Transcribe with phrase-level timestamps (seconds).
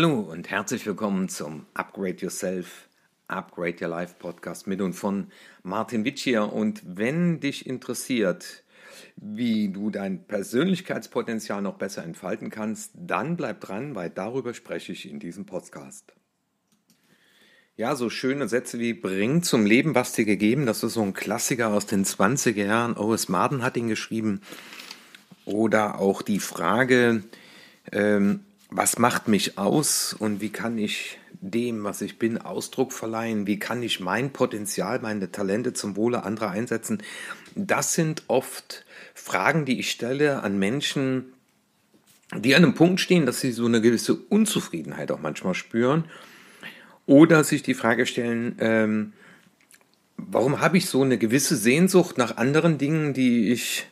[0.00, 2.88] Hallo und herzlich willkommen zum Upgrade Yourself,
[3.26, 5.32] Upgrade Your Life Podcast mit und von
[5.64, 6.52] Martin Witsch hier.
[6.52, 8.62] Und wenn dich interessiert,
[9.16, 15.10] wie du dein Persönlichkeitspotenzial noch besser entfalten kannst, dann bleib dran, weil darüber spreche ich
[15.10, 16.12] in diesem Podcast.
[17.76, 20.64] Ja, so schöne Sätze wie bring zum Leben, was dir gegeben.
[20.64, 22.96] Das ist so ein Klassiker aus den 20er Jahren.
[22.96, 23.28] O.S.
[23.28, 24.42] Marden hat ihn geschrieben.
[25.44, 27.24] Oder auch die Frage,
[27.90, 33.46] ähm, was macht mich aus und wie kann ich dem, was ich bin, Ausdruck verleihen?
[33.46, 37.02] Wie kann ich mein Potenzial, meine Talente zum Wohle anderer einsetzen?
[37.54, 41.32] Das sind oft Fragen, die ich stelle an Menschen,
[42.36, 46.04] die an einem Punkt stehen, dass sie so eine gewisse Unzufriedenheit auch manchmal spüren
[47.06, 49.12] oder sich die Frage stellen, ähm,
[50.18, 53.86] warum habe ich so eine gewisse Sehnsucht nach anderen Dingen, die ich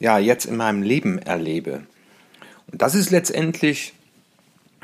[0.00, 1.86] ja jetzt in meinem Leben erlebe?
[2.70, 3.94] Und das ist letztendlich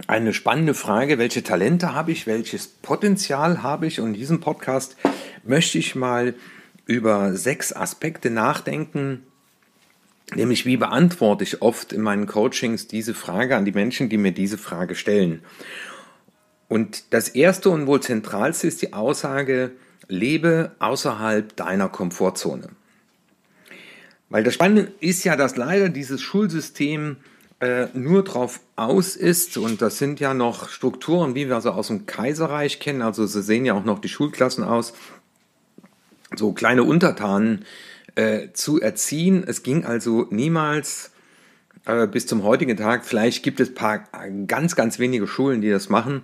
[0.06, 4.00] eine spannende Frage, welche Talente habe ich, welches Potenzial habe ich?
[4.00, 4.96] Und in diesem Podcast
[5.44, 6.34] möchte ich mal
[6.86, 9.22] über sechs Aspekte nachdenken,
[10.34, 14.32] nämlich wie beantworte ich oft in meinen Coachings diese Frage an die Menschen, die mir
[14.32, 15.42] diese Frage stellen.
[16.68, 19.72] Und das erste und wohl zentralste ist die Aussage,
[20.08, 22.68] lebe außerhalb deiner Komfortzone.
[24.28, 27.16] Weil das Spannende ist ja, dass leider dieses Schulsystem
[27.64, 31.86] äh, nur drauf aus ist, und das sind ja noch Strukturen, wie wir sie aus
[31.86, 34.92] dem Kaiserreich kennen, also sie sehen ja auch noch die Schulklassen aus,
[36.36, 37.64] so kleine Untertanen
[38.16, 39.44] äh, zu erziehen.
[39.46, 41.12] Es ging also niemals
[41.86, 44.04] äh, bis zum heutigen Tag, vielleicht gibt es paar
[44.46, 46.22] ganz, ganz wenige Schulen, die das machen.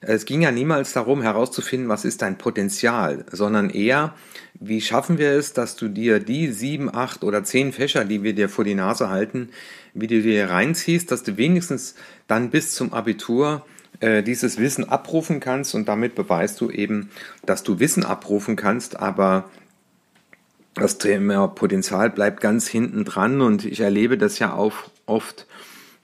[0.00, 4.14] Es ging ja niemals darum herauszufinden, was ist dein Potenzial, sondern eher,
[4.54, 8.34] wie schaffen wir es, dass du dir die sieben, acht oder zehn Fächer, die wir
[8.34, 9.50] dir vor die Nase halten,
[9.94, 11.94] wie du dir reinziehst, dass du wenigstens
[12.26, 13.64] dann bis zum Abitur
[14.00, 17.10] äh, dieses Wissen abrufen kannst und damit beweist du eben,
[17.46, 19.48] dass du Wissen abrufen kannst, aber
[20.74, 24.74] das Thema Potenzial bleibt ganz hinten dran und ich erlebe das ja auch
[25.06, 25.46] oft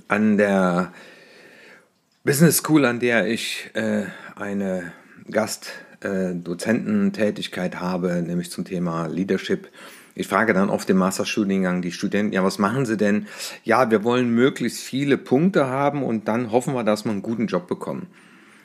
[0.09, 0.93] an der
[2.25, 4.05] Business School, an der ich äh,
[4.37, 4.93] eine
[5.31, 9.69] Gastdozententätigkeit äh, habe, nämlich zum Thema Leadership
[10.15, 13.27] ich frage dann oft im Masterstudiengang die Studenten, ja, was machen sie denn?
[13.65, 17.47] Ja, wir wollen möglichst viele Punkte haben und dann hoffen wir, dass wir einen guten
[17.47, 18.09] Job bekommen.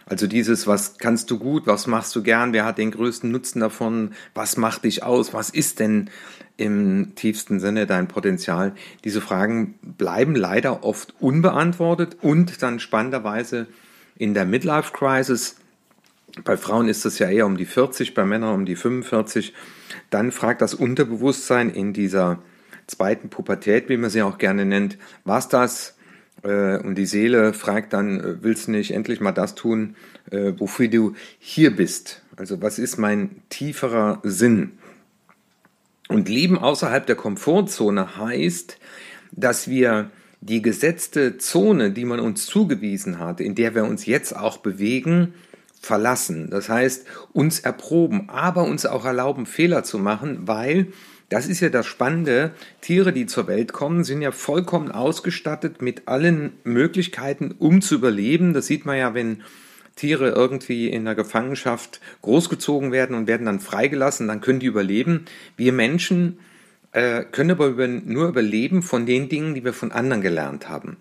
[0.09, 3.59] Also dieses, was kannst du gut, was machst du gern, wer hat den größten Nutzen
[3.59, 6.09] davon, was macht dich aus, was ist denn
[6.55, 8.73] im tiefsten Sinne dein Potenzial?
[9.03, 13.67] Diese Fragen bleiben leider oft unbeantwortet und dann spannenderweise
[14.15, 15.57] in der Midlife Crisis
[16.43, 19.53] bei Frauen ist es ja eher um die 40, bei Männern um die 45.
[20.09, 22.39] Dann fragt das Unterbewusstsein in dieser
[22.85, 25.96] zweiten Pubertät, wie man sie auch gerne nennt, was das?
[26.43, 29.95] Äh, und die Seele fragt dann, äh, willst du nicht endlich mal das tun,
[30.31, 32.21] äh, wofür du hier bist?
[32.35, 34.73] Also was ist mein tieferer Sinn?
[36.07, 38.77] Und Leben außerhalb der Komfortzone heißt,
[39.31, 40.09] dass wir
[40.39, 45.33] die gesetzte Zone, die man uns zugewiesen hat, in der wir uns jetzt auch bewegen,
[45.81, 46.49] verlassen.
[46.49, 50.87] Das heißt, uns erproben, aber uns auch erlauben, Fehler zu machen, weil
[51.29, 52.51] das ist ja das Spannende.
[52.81, 58.53] Tiere, die zur Welt kommen, sind ja vollkommen ausgestattet mit allen Möglichkeiten, um zu überleben.
[58.53, 59.43] Das sieht man ja, wenn
[59.95, 65.25] Tiere irgendwie in der Gefangenschaft großgezogen werden und werden dann freigelassen, dann können die überleben.
[65.57, 66.39] Wir Menschen
[66.93, 70.97] äh, können aber über, nur überleben von den Dingen, die wir von anderen gelernt haben.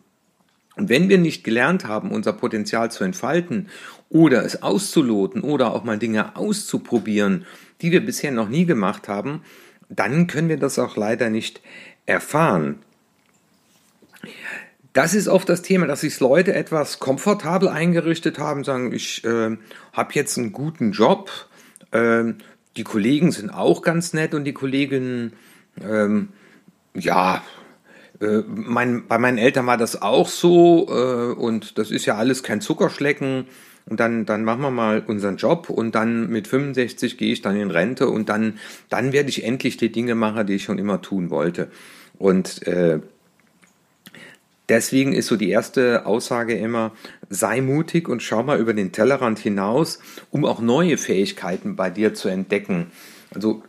[0.75, 3.69] Und wenn wir nicht gelernt haben, unser Potenzial zu entfalten
[4.10, 7.47] oder es auszuloten oder auch mal Dinge auszuprobieren,
[7.81, 9.43] die wir bisher noch nie gemacht haben,
[9.88, 11.60] dann können wir das auch leider nicht
[12.06, 12.80] erfahren.
[14.92, 19.56] Das ist oft das Thema, dass sich Leute etwas komfortabel eingerichtet haben, sagen, ich äh,
[19.92, 21.30] habe jetzt einen guten Job,
[21.91, 22.25] äh,
[22.76, 25.34] die Kollegen sind auch ganz nett und die Kolleginnen,
[25.82, 26.31] ähm,
[26.94, 27.43] ja,
[28.20, 32.42] äh, mein, bei meinen Eltern war das auch so äh, und das ist ja alles
[32.42, 33.46] kein Zuckerschlecken.
[33.88, 37.54] Und dann, dann machen wir mal unseren Job und dann mit 65 gehe ich dann
[37.54, 38.58] in Rente und dann,
[38.88, 41.68] dann werde ich endlich die Dinge machen, die ich schon immer tun wollte.
[42.18, 42.98] Und äh,
[44.68, 46.92] deswegen ist so die erste Aussage immer,
[47.28, 50.00] sei mutig und schau mal über den Tellerrand hinaus,
[50.32, 52.90] um auch neue Fähigkeiten bei dir zu entdecken.
[53.32, 53.62] Also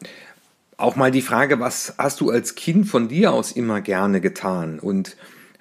[0.77, 4.79] auch mal die Frage, was hast du als Kind von dir aus immer gerne getan
[4.79, 5.17] und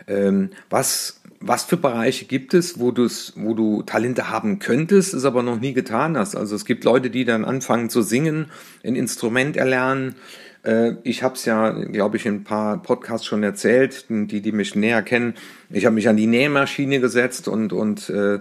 [0.06, 5.42] ähm, was, was für Bereiche gibt es, wo, wo du Talente haben könntest, es aber
[5.42, 6.36] noch nie getan hast.
[6.36, 8.46] Also es gibt Leute, die dann anfangen zu singen,
[8.84, 10.14] ein Instrument erlernen.
[10.62, 14.52] Äh, ich habe es ja, glaube ich, in ein paar Podcasts schon erzählt, die, die
[14.52, 15.34] mich näher kennen.
[15.70, 18.34] Ich habe mich an die Nähmaschine gesetzt und, und äh,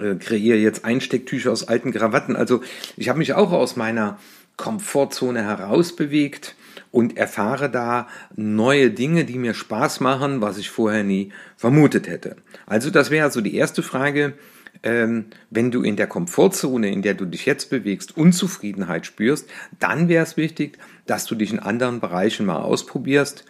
[0.00, 2.36] äh, kreiere jetzt Einstecktücher aus alten Krawatten.
[2.36, 2.60] Also
[2.96, 4.18] ich habe mich auch aus meiner
[4.56, 6.54] Komfortzone herausbewegt
[6.90, 8.06] und erfahre da
[8.36, 12.36] neue Dinge, die mir Spaß machen, was ich vorher nie vermutet hätte.
[12.66, 14.34] Also das wäre also die erste Frage.
[14.82, 20.08] Ähm, wenn du in der Komfortzone, in der du dich jetzt bewegst, Unzufriedenheit spürst, dann
[20.08, 23.44] wäre es wichtig, dass du dich in anderen Bereichen mal ausprobierst,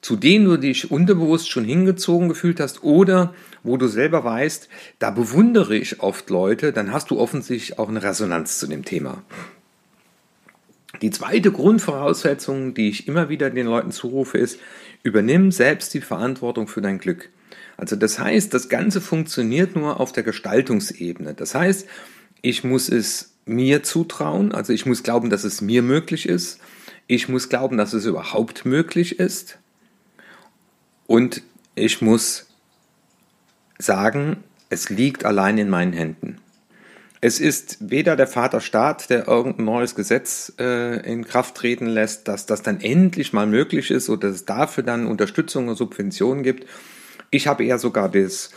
[0.00, 5.10] zu denen du dich unterbewusst schon hingezogen gefühlt hast oder wo du selber weißt, da
[5.10, 9.22] bewundere ich oft Leute, dann hast du offensichtlich auch eine Resonanz zu dem Thema.
[11.00, 14.60] Die zweite Grundvoraussetzung, die ich immer wieder den Leuten zurufe, ist,
[15.02, 17.30] übernimm selbst die Verantwortung für dein Glück.
[17.76, 21.34] Also das heißt, das Ganze funktioniert nur auf der Gestaltungsebene.
[21.34, 21.88] Das heißt,
[22.42, 26.60] ich muss es mir zutrauen, also ich muss glauben, dass es mir möglich ist.
[27.06, 29.58] Ich muss glauben, dass es überhaupt möglich ist.
[31.06, 31.42] Und
[31.74, 32.46] ich muss
[33.78, 36.38] sagen, es liegt allein in meinen Händen.
[37.24, 42.46] Es ist weder der Vaterstaat, der irgendein neues Gesetz äh, in Kraft treten lässt, dass
[42.46, 46.68] das dann endlich mal möglich ist oder dass es dafür dann Unterstützung und Subventionen gibt.
[47.30, 48.50] Ich habe eher sogar das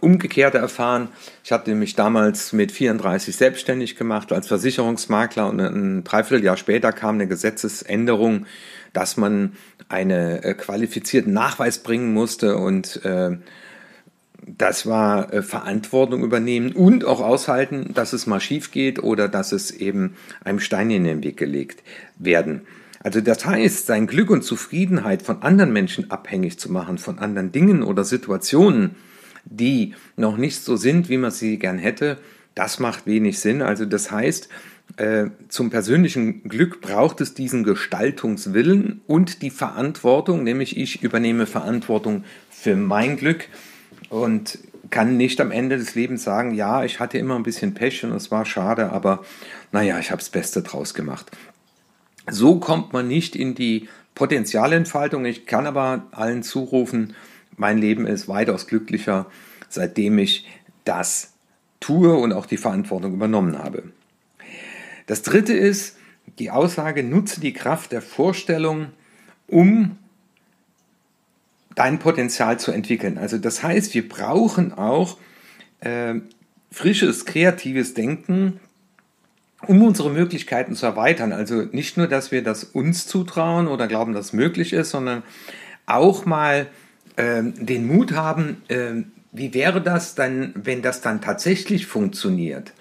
[0.00, 1.08] Umgekehrte erfahren.
[1.44, 7.16] Ich hatte mich damals mit 34 selbstständig gemacht als Versicherungsmakler und ein Dreivierteljahr später kam
[7.16, 8.46] eine Gesetzesänderung,
[8.94, 9.52] dass man
[9.90, 13.36] einen äh, qualifizierten Nachweis bringen musste und äh,
[14.46, 19.52] das war äh, Verantwortung übernehmen und auch aushalten, dass es mal schief geht oder dass
[19.52, 20.14] es eben
[20.44, 21.82] einem Stein in den Weg gelegt
[22.18, 22.62] werden.
[23.00, 27.52] Also das heißt, sein Glück und Zufriedenheit von anderen Menschen abhängig zu machen, von anderen
[27.52, 28.96] Dingen oder Situationen,
[29.44, 32.18] die noch nicht so sind, wie man sie gern hätte,
[32.54, 33.62] das macht wenig Sinn.
[33.62, 34.48] Also das heißt,
[34.96, 42.24] äh, zum persönlichen Glück braucht es diesen Gestaltungswillen und die Verantwortung, nämlich ich übernehme Verantwortung
[42.50, 43.48] für mein Glück
[44.10, 44.58] und
[44.90, 48.12] kann nicht am Ende des Lebens sagen, ja, ich hatte immer ein bisschen Pech und
[48.12, 49.24] es war schade, aber
[49.72, 51.30] naja, ich habe das Beste draus gemacht.
[52.30, 55.24] So kommt man nicht in die Potenzialentfaltung.
[55.24, 57.14] Ich kann aber allen zurufen,
[57.56, 59.26] mein Leben ist weitaus glücklicher,
[59.68, 60.46] seitdem ich
[60.84, 61.34] das
[61.80, 63.84] tue und auch die Verantwortung übernommen habe.
[65.06, 65.96] Das dritte ist
[66.38, 68.88] die Aussage, nutze die Kraft der Vorstellung,
[69.46, 69.96] um
[71.78, 73.18] dein Potenzial zu entwickeln.
[73.18, 75.16] Also das heißt, wir brauchen auch
[75.78, 76.14] äh,
[76.72, 78.58] frisches, kreatives Denken,
[79.68, 81.32] um unsere Möglichkeiten zu erweitern.
[81.32, 85.22] Also nicht nur, dass wir das uns zutrauen oder glauben, dass es möglich ist, sondern
[85.86, 86.66] auch mal
[87.14, 92.72] äh, den Mut haben, äh, wie wäre das dann, wenn das dann tatsächlich funktioniert.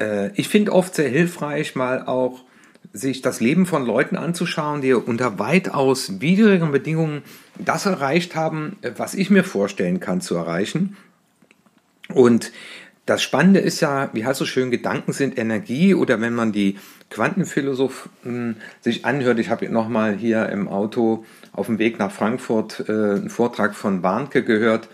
[0.00, 2.44] Äh, ich finde oft sehr hilfreich, mal auch
[2.92, 7.22] sich das Leben von Leuten anzuschauen, die unter weitaus widrigen Bedingungen
[7.58, 10.96] das erreicht haben, was ich mir vorstellen kann zu erreichen.
[12.08, 12.52] Und
[13.06, 16.78] das Spannende ist ja, wie heißt so schön, Gedanken sind Energie oder wenn man die
[17.10, 22.92] Quantenphilosophen sich anhört, ich habe nochmal hier im Auto auf dem Weg nach Frankfurt äh,
[22.92, 24.88] einen Vortrag von Warnke gehört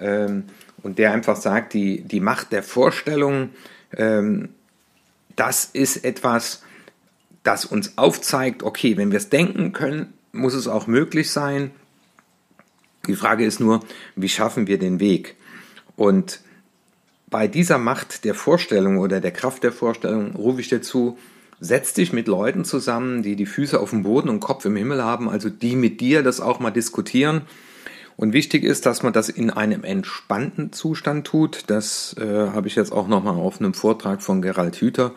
[0.00, 0.44] ähm,
[0.82, 3.50] und der einfach sagt, die, die Macht der Vorstellung,
[3.96, 4.48] ähm,
[5.36, 6.62] das ist etwas,
[7.42, 11.70] das uns aufzeigt, okay, wenn wir es denken können, muss es auch möglich sein.
[13.06, 13.80] Die Frage ist nur,
[14.14, 15.36] wie schaffen wir den Weg?
[15.96, 16.40] Und
[17.28, 21.18] bei dieser Macht der Vorstellung oder der Kraft der Vorstellung rufe ich dir zu,
[21.60, 25.02] setz dich mit Leuten zusammen, die die Füße auf dem Boden und Kopf im Himmel
[25.02, 27.42] haben, also die mit dir das auch mal diskutieren.
[28.16, 31.64] Und wichtig ist, dass man das in einem entspannten Zustand tut.
[31.68, 35.12] Das äh, habe ich jetzt auch nochmal auf einem Vortrag von Gerald Hüther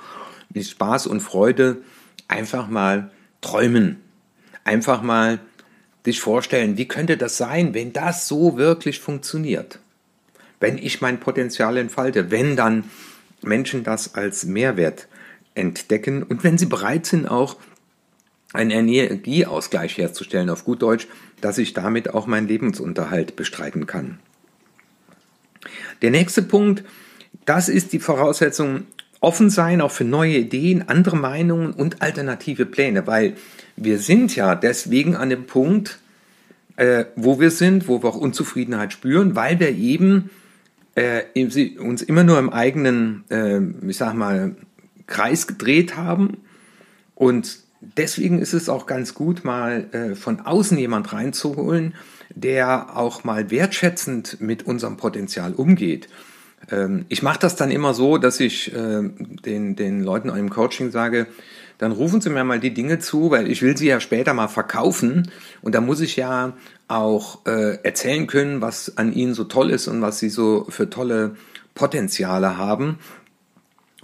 [0.54, 1.82] mit Spaß und Freude
[2.28, 3.12] einfach mal
[3.42, 4.02] träumen.
[4.64, 5.40] Einfach mal
[6.06, 9.80] dich vorstellen, wie könnte das sein, wenn das so wirklich funktioniert?
[10.60, 12.86] Wenn ich mein Potenzial entfalte, wenn dann
[13.42, 15.08] Menschen das als Mehrwert
[15.56, 17.58] entdecken und wenn sie bereit sind, auch
[18.54, 21.08] einen Energieausgleich herzustellen, auf gut Deutsch,
[21.42, 24.20] dass ich damit auch meinen Lebensunterhalt bestreiten kann.
[26.02, 26.84] Der nächste Punkt,
[27.46, 28.86] das ist die Voraussetzung,
[29.24, 33.36] offen sein auch für neue Ideen, andere Meinungen und alternative Pläne, weil
[33.76, 36.00] wir sind ja deswegen an dem Punkt,
[36.76, 40.30] äh, wo wir sind, wo wir auch Unzufriedenheit spüren, weil wir eben
[40.96, 41.24] äh,
[41.80, 44.56] uns immer nur im eigenen, äh, ich sag mal,
[45.08, 46.38] Kreis gedreht haben
[47.16, 51.96] und deswegen ist es auch ganz gut, mal äh, von außen jemand reinzuholen,
[52.36, 56.10] der auch mal wertschätzend mit unserem Potenzial umgeht.
[56.72, 59.02] Ähm, ich mache das dann immer so, dass ich äh,
[59.46, 61.28] den, den Leuten im Coaching sage,
[61.78, 64.48] dann rufen Sie mir mal die Dinge zu, weil ich will sie ja später mal
[64.48, 65.30] verkaufen.
[65.62, 66.54] Und da muss ich ja
[66.88, 70.90] auch äh, erzählen können, was an Ihnen so toll ist und was Sie so für
[70.90, 71.36] tolle
[71.76, 73.00] Potenziale haben.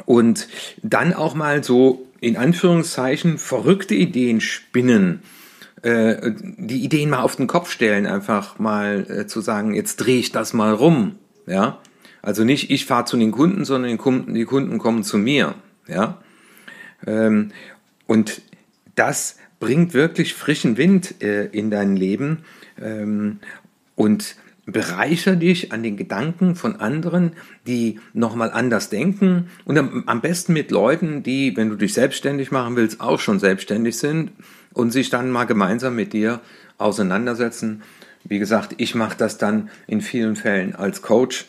[0.06, 0.48] Und
[0.82, 5.22] dann auch mal so in Anführungszeichen verrückte Ideen spinnen,
[5.82, 10.20] äh, die Ideen mal auf den Kopf stellen, einfach mal äh, zu sagen, jetzt drehe
[10.20, 11.80] ich das mal rum, ja.
[12.22, 13.92] Also nicht ich fahre zu den Kunden, sondern
[14.34, 15.56] die Kunden, kommen zu mir,
[15.88, 16.22] ja.
[17.06, 17.52] Ähm,
[18.08, 18.42] und
[18.96, 22.40] das bringt wirklich frischen Wind äh, in dein Leben
[22.82, 23.40] ähm,
[23.96, 24.36] und
[24.66, 27.34] bereicher dich an den Gedanken von anderen,
[27.66, 32.76] die nochmal anders denken und am, besten mit Leuten, die, wenn du dich selbstständig machen
[32.76, 34.32] willst, auch schon selbstständig sind
[34.74, 36.40] und sich dann mal gemeinsam mit dir
[36.78, 37.82] auseinandersetzen.
[38.24, 41.46] Wie gesagt, ich mache das dann in vielen Fällen als Coach,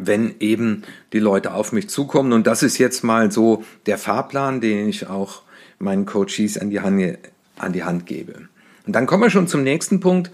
[0.00, 2.32] wenn eben die Leute auf mich zukommen.
[2.32, 5.42] Und das ist jetzt mal so der Fahrplan, den ich auch
[5.78, 7.18] meinen Coaches an die Hand,
[7.58, 8.48] an die Hand gebe.
[8.86, 10.30] Und dann kommen wir schon zum nächsten Punkt.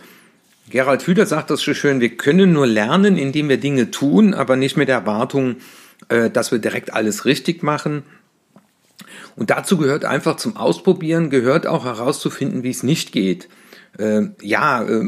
[0.70, 4.56] Gerald Hüder sagt das so schön, wir können nur lernen, indem wir Dinge tun, aber
[4.56, 5.56] nicht mit der Erwartung,
[6.08, 8.04] äh, dass wir direkt alles richtig machen.
[9.36, 13.48] Und dazu gehört einfach zum Ausprobieren, gehört auch herauszufinden, wie es nicht geht.
[13.98, 15.04] Äh, ja, äh,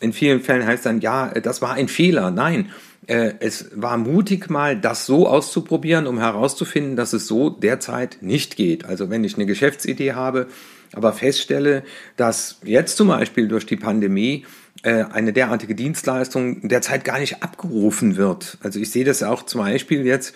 [0.00, 2.30] in vielen Fällen heißt dann, ja, das war ein Fehler.
[2.30, 2.70] Nein,
[3.06, 8.86] es war mutig mal, das so auszuprobieren, um herauszufinden, dass es so derzeit nicht geht.
[8.86, 10.46] Also wenn ich eine Geschäftsidee habe,
[10.94, 11.82] aber feststelle,
[12.16, 14.46] dass jetzt zum Beispiel durch die Pandemie
[14.82, 18.58] äh, eine derartige Dienstleistung derzeit gar nicht abgerufen wird.
[18.62, 20.34] Also ich sehe das auch zum Beispiel jetzt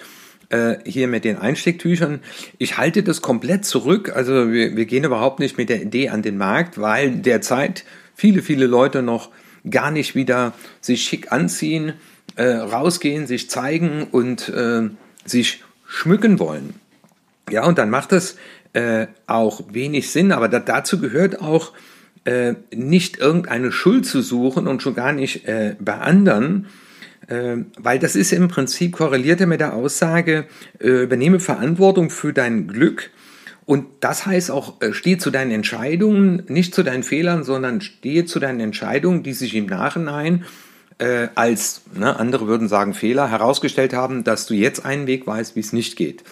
[0.50, 2.20] äh, hier mit den Einstecktüchern.
[2.58, 4.12] Ich halte das komplett zurück.
[4.14, 7.84] Also wir, wir gehen überhaupt nicht mit der Idee an den Markt, weil derzeit
[8.14, 9.30] viele, viele Leute noch
[9.68, 11.94] gar nicht wieder sich schick anziehen,
[12.38, 14.88] äh, rausgehen, sich zeigen und äh,
[15.24, 16.74] sich schmücken wollen.
[17.50, 18.36] Ja, und dann macht das
[18.74, 21.72] äh, auch wenig Sinn, aber da, dazu gehört auch
[22.24, 26.66] äh, nicht irgendeine Schuld zu suchen und schon gar nicht äh, bei anderen,
[27.26, 30.46] äh, weil das ist im Prinzip korreliert mit der Aussage,
[30.78, 33.10] übernehme Verantwortung für dein Glück.
[33.64, 38.38] Und das heißt auch, stehe zu deinen Entscheidungen, nicht zu deinen Fehlern, sondern stehe zu
[38.38, 40.44] deinen Entscheidungen, die sich im Nachhinein
[40.98, 45.56] äh, als, ne, andere würden sagen Fehler, herausgestellt haben, dass du jetzt einen Weg weißt,
[45.56, 46.24] wie es nicht geht.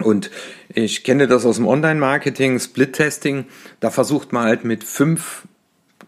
[0.00, 0.30] Und
[0.68, 3.46] ich kenne das aus dem Online-Marketing, Split-Testing.
[3.80, 5.42] Da versucht man halt mit fünf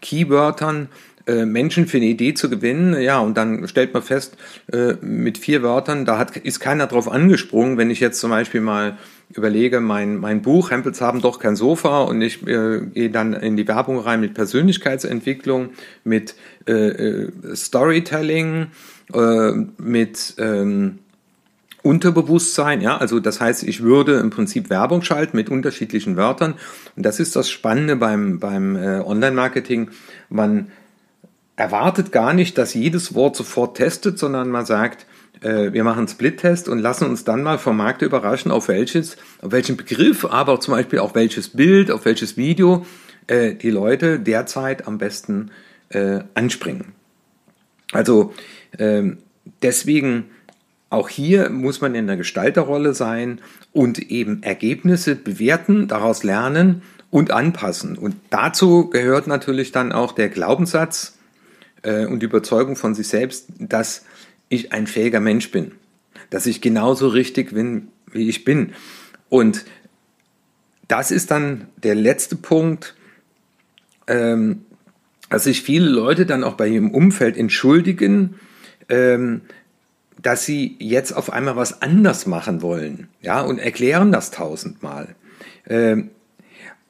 [0.01, 0.89] Keywörtern
[1.25, 3.01] Menschen für eine Idee zu gewinnen.
[3.01, 4.37] Ja, und dann stellt man fest,
[4.71, 7.77] äh, mit vier Wörtern, da hat, ist keiner drauf angesprungen.
[7.77, 8.97] Wenn ich jetzt zum Beispiel mal
[9.29, 13.57] überlege, mein, mein Buch, Hempels haben doch kein Sofa und ich äh, gehe dann in
[13.57, 15.69] die Werbung rein mit Persönlichkeitsentwicklung,
[16.03, 16.35] mit
[16.67, 18.67] äh, äh Storytelling,
[19.13, 20.99] äh, mit ähm,
[21.83, 26.53] Unterbewusstsein, ja, also das heißt, ich würde im Prinzip Werbung schalten mit unterschiedlichen Wörtern.
[26.95, 29.89] Und das ist das Spannende beim, beim äh, Online-Marketing.
[30.29, 30.67] Man
[31.55, 35.05] erwartet gar nicht, dass jedes Wort sofort testet, sondern man sagt,
[35.41, 39.17] äh, wir machen einen Split-Test und lassen uns dann mal vom Markt überraschen, auf welches,
[39.41, 42.85] auf welchen Begriff, aber zum Beispiel auf welches Bild, auf welches Video
[43.27, 45.51] äh, die Leute derzeit am besten
[45.89, 46.93] äh, anspringen.
[47.91, 48.33] Also
[48.79, 49.19] ähm,
[49.61, 50.25] deswegen
[50.89, 53.41] auch hier muss man in der Gestalterrolle sein
[53.71, 57.97] und eben Ergebnisse bewerten, daraus lernen und anpassen.
[57.97, 61.17] Und dazu gehört natürlich dann auch der Glaubenssatz
[61.83, 64.05] äh, und Überzeugung von sich selbst, dass
[64.49, 65.73] ich ein fähiger Mensch bin,
[66.29, 68.73] dass ich genauso richtig bin, wie ich bin.
[69.29, 69.65] Und
[70.87, 72.95] das ist dann der letzte Punkt,
[74.07, 74.65] ähm,
[75.29, 78.35] dass sich viele Leute dann auch bei ihrem Umfeld entschuldigen,
[78.89, 79.41] ähm,
[80.21, 85.15] dass sie jetzt auf einmal was anders machen wollen, ja, und erklären das tausendmal.
[85.67, 86.11] Ähm,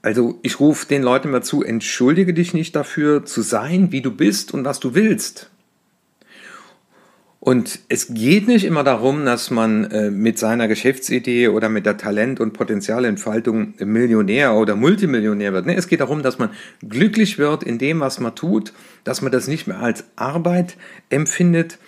[0.04, 4.12] also ich rufe den Leuten mal zu, entschuldige dich nicht dafür zu sein, wie du
[4.12, 5.50] bist und was du willst.
[7.40, 11.98] Und es geht nicht immer darum, dass man äh, mit seiner Geschäftsidee oder mit der
[11.98, 15.68] Talent- und Potenzialentfaltung Millionär oder Multimillionär wird.
[15.68, 16.52] Es geht darum, dass man
[16.88, 18.72] glücklich wird in dem, was man tut,
[19.04, 20.78] dass man das nicht mehr als Arbeit
[21.10, 21.80] empfindet,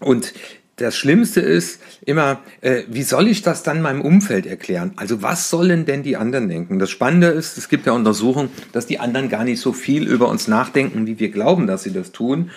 [0.00, 0.34] und
[0.76, 4.92] das Schlimmste ist immer, äh, wie soll ich das dann meinem Umfeld erklären?
[4.96, 6.78] Also was sollen denn die anderen denken?
[6.78, 10.28] Das Spannende ist, es gibt ja Untersuchungen, dass die anderen gar nicht so viel über
[10.28, 12.50] uns nachdenken, wie wir glauben, dass sie das tun.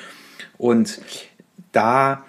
[0.58, 1.00] Und
[1.72, 2.26] da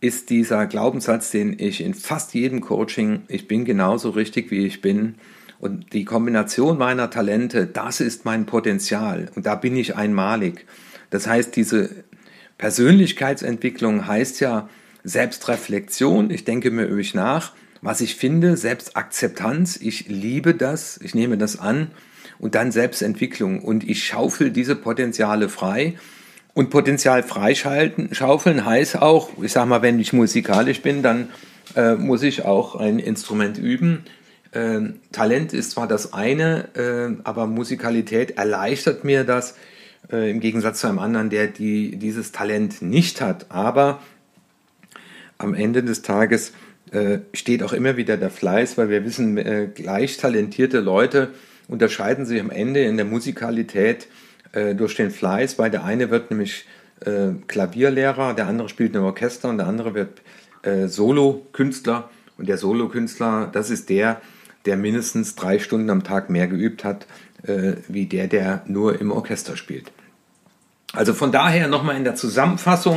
[0.00, 4.82] ist dieser Glaubenssatz, den ich in fast jedem Coaching, ich bin genauso richtig, wie ich
[4.82, 5.14] bin.
[5.58, 9.30] Und die Kombination meiner Talente, das ist mein Potenzial.
[9.34, 10.66] Und da bin ich einmalig.
[11.10, 12.04] Das heißt, diese
[12.56, 14.68] Persönlichkeitsentwicklung heißt ja
[15.04, 16.30] Selbstreflexion.
[16.30, 17.52] Ich denke mir über mich nach,
[17.82, 19.76] was ich finde, Selbstakzeptanz.
[19.76, 21.90] Ich liebe das, ich nehme das an
[22.38, 25.96] und dann Selbstentwicklung und ich schaufel diese Potenziale frei
[26.52, 31.28] Und Potenzial freischaufeln heißt auch, ich sag mal, wenn ich musikalisch bin, dann
[31.76, 34.04] äh, muss ich auch ein Instrument üben.
[34.52, 34.80] Äh,
[35.12, 39.54] Talent ist zwar das eine, äh, aber Musikalität erleichtert mir das
[40.10, 43.46] äh, im Gegensatz zu einem anderen, der die, dieses Talent nicht hat.
[43.50, 44.00] Aber
[45.40, 46.52] am Ende des Tages
[46.92, 51.28] äh, steht auch immer wieder der Fleiß, weil wir wissen, äh, gleich talentierte Leute
[51.68, 54.08] unterscheiden sich am Ende in der Musikalität
[54.52, 56.66] äh, durch den Fleiß, weil der eine wird nämlich
[57.00, 60.20] äh, Klavierlehrer, der andere spielt im Orchester und der andere wird
[60.62, 62.10] äh, Solo-Künstler.
[62.36, 64.20] Und der Solo-Künstler, das ist der,
[64.66, 67.06] der mindestens drei Stunden am Tag mehr geübt hat,
[67.44, 69.92] äh, wie der, der nur im Orchester spielt.
[70.92, 72.96] Also von daher nochmal in der Zusammenfassung,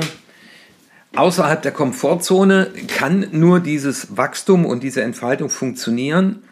[1.16, 6.44] außerhalb der Komfortzone kann nur dieses Wachstum und diese Entfaltung funktionieren,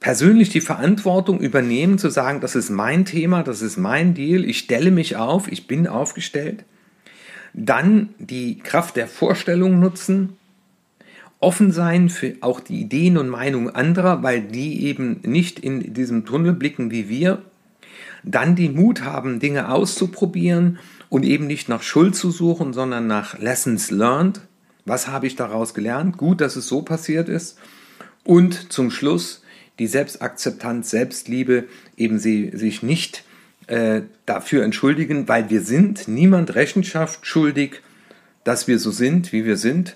[0.00, 4.58] persönlich die Verantwortung übernehmen, zu sagen, das ist mein Thema, das ist mein Deal, ich
[4.58, 6.64] stelle mich auf, ich bin aufgestellt.
[7.52, 10.36] Dann die Kraft der Vorstellung nutzen,
[11.40, 16.24] offen sein für auch die Ideen und Meinungen anderer, weil die eben nicht in diesem
[16.24, 17.42] Tunnel blicken wie wir.
[18.22, 20.78] Dann die Mut haben, Dinge auszuprobieren
[21.14, 24.40] und eben nicht nach Schuld zu suchen, sondern nach Lessons learned.
[24.84, 26.16] Was habe ich daraus gelernt?
[26.16, 27.56] Gut, dass es so passiert ist.
[28.24, 29.44] Und zum Schluss
[29.78, 33.22] die Selbstakzeptanz, Selbstliebe, eben sie sich nicht
[33.68, 37.80] äh, dafür entschuldigen, weil wir sind niemand Rechenschaft schuldig,
[38.42, 39.94] dass wir so sind, wie wir sind.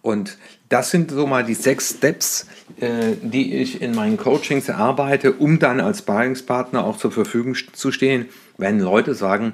[0.00, 0.38] Und
[0.70, 2.46] das sind so mal die sechs Steps,
[2.80, 7.92] äh, die ich in meinen Coachings erarbeite, um dann als Sparringspartner auch zur Verfügung zu
[7.92, 9.52] stehen, wenn Leute sagen,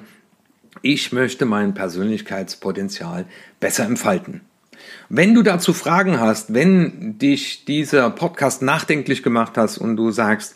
[0.81, 3.25] ich möchte mein Persönlichkeitspotenzial
[3.59, 4.41] besser entfalten.
[5.09, 10.55] Wenn du dazu Fragen hast, wenn dich dieser Podcast nachdenklich gemacht hast und du sagst,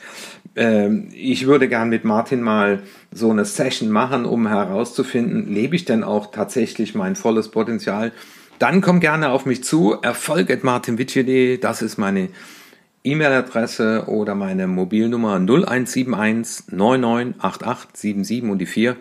[0.55, 5.85] äh, ich würde gern mit Martin mal so eine Session machen, um herauszufinden, lebe ich
[5.85, 8.11] denn auch tatsächlich mein volles Potenzial,
[8.57, 9.97] dann komm gerne auf mich zu.
[10.01, 12.29] Erfolg at martinwitsch.de, das ist meine
[13.03, 18.95] E-Mail-Adresse oder meine Mobilnummer 0171 9988 77 und die 4.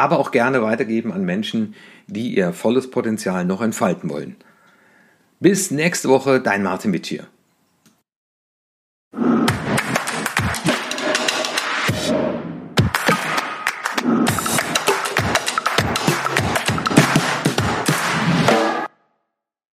[0.00, 1.74] Aber auch gerne weitergeben an Menschen,
[2.06, 4.36] die ihr volles Potenzial noch entfalten wollen.
[5.40, 7.26] Bis nächste Woche, dein Martin Witsch hier.